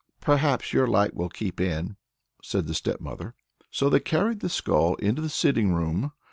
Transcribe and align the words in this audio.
"Perhaps 0.19 0.73
your 0.73 0.87
light 0.87 1.13
will 1.13 1.29
keep 1.29 1.61
in!" 1.61 1.95
said 2.41 2.65
the 2.65 2.73
stepmother. 2.73 3.35
So 3.69 3.87
they 3.87 3.99
carried 3.99 4.39
the 4.39 4.49
skull 4.49 4.95
into 4.95 5.21
the 5.21 5.29
sitting 5.29 5.73
room. 5.75 6.11